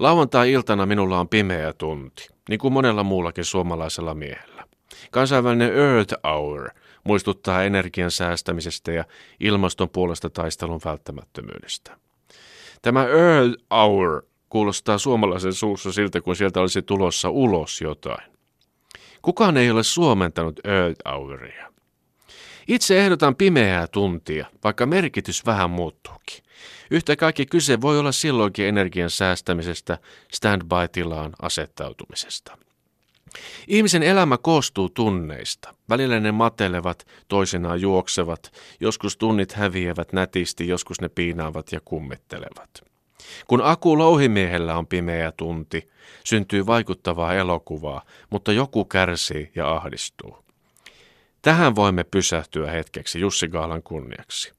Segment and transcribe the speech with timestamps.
[0.00, 4.64] Lauantai-iltana minulla on pimeä tunti, niin kuin monella muullakin suomalaisella miehellä.
[5.10, 6.70] Kansainvälinen Earth Hour
[7.04, 9.04] muistuttaa energian säästämisestä ja
[9.40, 11.96] ilmaston puolesta taistelun välttämättömyydestä.
[12.82, 18.32] Tämä Earth Hour kuulostaa suomalaisen suussa siltä, kun sieltä olisi tulossa ulos jotain.
[19.22, 21.69] Kukaan ei ole suomentanut Earth Houria.
[22.68, 26.44] Itse ehdotan pimeää tuntia, vaikka merkitys vähän muuttuukin.
[26.90, 29.98] Yhtä kaikki kyse voi olla silloinkin energian säästämisestä,
[30.34, 32.58] standby-tilaan asettautumisesta.
[33.68, 35.74] Ihmisen elämä koostuu tunneista.
[35.88, 42.90] Välillä ne matelevat, toisinaan juoksevat, joskus tunnit häviävät nätisti, joskus ne piinaavat ja kummittelevat.
[43.46, 45.90] Kun Aku Louhimiehellä on pimeä tunti,
[46.24, 50.39] syntyy vaikuttavaa elokuvaa, mutta joku kärsii ja ahdistuu.
[51.42, 54.52] Tähän voimme pysähtyä hetkeksi Jussi Gaalan kunniaksi.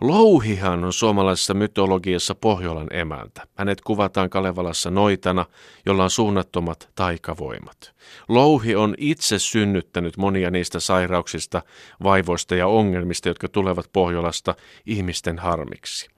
[0.00, 3.46] Louhihan on suomalaisessa mytologiassa Pohjolan emäntä.
[3.54, 5.44] Hänet kuvataan Kalevalassa noitana,
[5.86, 7.94] jolla on suunnattomat taikavoimat.
[8.28, 11.62] Louhi on itse synnyttänyt monia niistä sairauksista,
[12.02, 14.54] vaivoista ja ongelmista, jotka tulevat Pohjolasta
[14.86, 16.08] ihmisten harmiksi.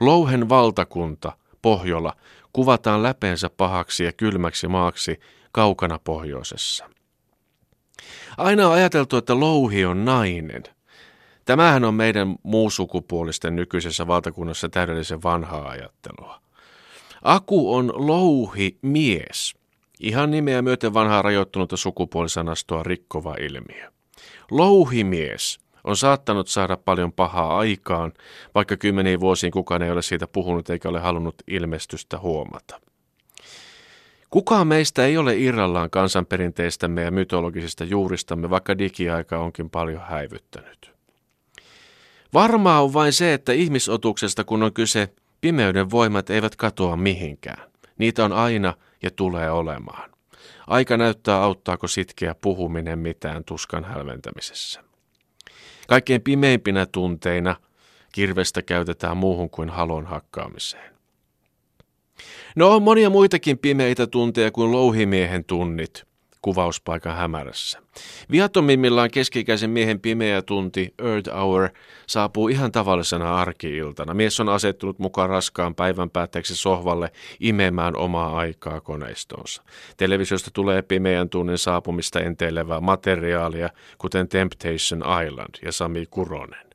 [0.00, 2.12] Louhen valtakunta, Pohjola,
[2.52, 5.20] kuvataan läpeensä pahaksi ja kylmäksi maaksi
[5.52, 6.95] kaukana pohjoisessa.
[8.36, 10.62] Aina on ajateltu, että louhi on nainen.
[11.44, 16.40] Tämähän on meidän muusukupuolisten nykyisessä valtakunnassa täydellisen vanhaa ajattelua.
[17.22, 19.54] Aku on louhi mies.
[20.00, 23.90] Ihan nimeä myöten vanhaa rajoittunutta sukupuolisanastoa rikkova ilmiö.
[24.50, 28.12] Louhimies on saattanut saada paljon pahaa aikaan,
[28.54, 32.80] vaikka kymmeniin vuosiin kukaan ei ole siitä puhunut eikä ole halunnut ilmestystä huomata.
[34.30, 40.92] Kukaan meistä ei ole irrallaan kansanperinteistämme ja mytologisista juuristamme, vaikka digiaika onkin paljon häivyttänyt.
[42.34, 45.08] Varmaa on vain se, että ihmisotuksesta kun on kyse,
[45.40, 47.70] pimeyden voimat eivät katoa mihinkään.
[47.98, 50.10] Niitä on aina ja tulee olemaan.
[50.66, 54.84] Aika näyttää auttaako sitkeä puhuminen mitään tuskan hälventämisessä.
[55.88, 57.56] Kaikkein pimeimpinä tunteina
[58.12, 60.95] kirvestä käytetään muuhun kuin halon hakkaamiseen.
[62.56, 66.06] No on monia muitakin pimeitä tunteja kuin louhimiehen tunnit
[66.46, 67.78] kuvauspaikan hämärässä.
[68.30, 71.68] Viatomimmillaan keskikäisen miehen pimeä tunti, Earth Hour,
[72.06, 74.14] saapuu ihan tavallisena arkiiltana.
[74.14, 77.10] Mies on asettunut mukaan raskaan päivän päätteeksi sohvalle
[77.40, 79.62] imemään omaa aikaa koneistonsa.
[79.96, 86.65] Televisiosta tulee pimeän tunnin saapumista enteilevää materiaalia, kuten Temptation Island ja Sami Kuronen.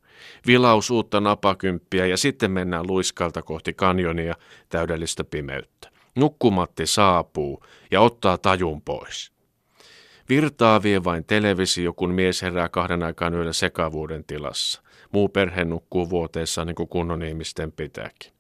[0.48, 4.36] Vilaus uutta napakymppiä ja sitten mennään luiskalta kohti kanjonia
[4.70, 5.90] täydellistä pimeyttä.
[6.16, 9.32] Nukkumatti saapuu ja ottaa tajun pois.
[10.30, 14.82] Virtaa vie vain televisio, kun mies herää kahden aikaan yöllä sekavuuden tilassa.
[15.12, 18.32] Muu perhe nukkuu vuoteessa niin kuin kunnon ihmisten pitääkin.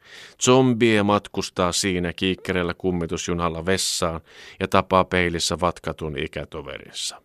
[0.44, 4.22] Zombie matkustaa siinä kiikkereillä kummitusjunalla vessaan
[4.60, 7.22] ja tapaa peilissä vatkatun ikätoverinsa.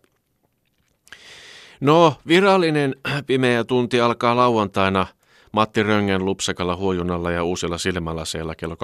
[1.81, 2.95] No, virallinen
[3.27, 5.07] pimeä tunti alkaa lauantaina
[5.51, 8.75] Matti Röngen lupsakalla huojunalla ja uusilla silmälaseilla kello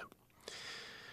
[0.00, 0.06] 20.30.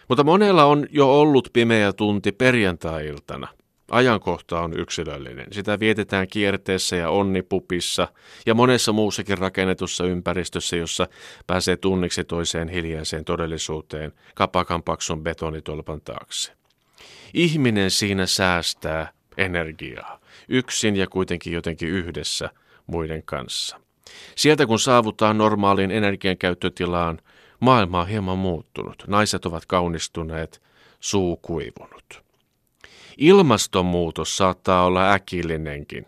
[0.08, 3.48] Mutta monella on jo ollut pimeä tunti perjantai-iltana.
[3.90, 5.46] Ajankohta on yksilöllinen.
[5.52, 8.08] Sitä vietetään kierteessä ja onnipupissa
[8.46, 11.08] ja monessa muussakin rakennetussa ympäristössä, jossa
[11.46, 16.52] pääsee tunniksi toiseen hiljaiseen todellisuuteen kapakan paksun betonitolpan taakse.
[17.34, 22.50] Ihminen siinä säästää energiaa, yksin ja kuitenkin jotenkin yhdessä
[22.86, 23.80] muiden kanssa.
[24.36, 27.18] Sieltä kun saavutaan normaaliin energiankäyttötilaan,
[27.60, 29.04] Maailma on hieman muuttunut.
[29.06, 30.62] Naiset ovat kaunistuneet,
[31.00, 32.22] suu kuivunut.
[33.18, 36.06] Ilmastonmuutos saattaa olla äkillinenkin.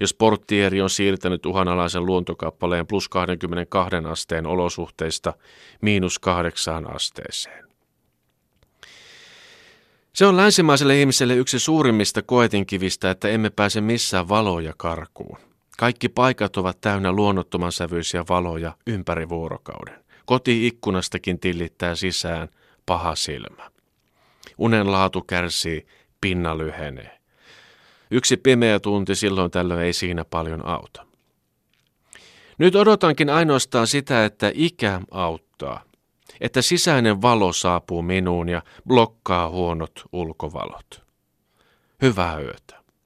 [0.00, 5.34] Jos portieri on siirtänyt uhanalaisen luontokappaleen plus 22 asteen olosuhteista
[5.80, 7.65] miinus kahdeksaan asteeseen.
[10.16, 15.38] Se on länsimaiselle ihmiselle yksi suurimmista koetinkivistä, että emme pääse missään valoja karkuun.
[15.78, 20.04] Kaikki paikat ovat täynnä luonnottoman sävyisiä valoja ympäri vuorokauden.
[20.26, 22.48] Koti-ikkunastakin tillittää sisään
[22.86, 23.70] paha silmä.
[24.58, 25.86] Unen laatu kärsii,
[26.20, 27.18] pinna lyhenee.
[28.10, 31.06] Yksi pimeä tunti silloin tällöin ei siinä paljon auta.
[32.58, 35.82] Nyt odotankin ainoastaan sitä, että ikä auttaa,
[36.40, 41.06] että sisäinen valo saapuu minuun ja blokkaa huonot ulkovalot.
[42.02, 42.85] Hyvää yötä.